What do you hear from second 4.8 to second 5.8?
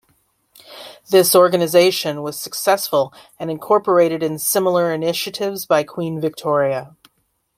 initiatives